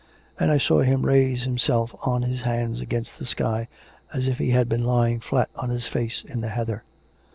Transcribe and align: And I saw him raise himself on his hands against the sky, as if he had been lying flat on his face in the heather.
And 0.39 0.49
I 0.49 0.57
saw 0.57 0.81
him 0.81 1.05
raise 1.05 1.43
himself 1.43 1.93
on 2.01 2.23
his 2.23 2.41
hands 2.41 2.81
against 2.81 3.19
the 3.19 3.25
sky, 3.27 3.67
as 4.11 4.25
if 4.25 4.39
he 4.39 4.49
had 4.49 4.67
been 4.67 4.83
lying 4.83 5.19
flat 5.19 5.51
on 5.55 5.69
his 5.69 5.85
face 5.85 6.23
in 6.23 6.41
the 6.41 6.49
heather. 6.49 6.81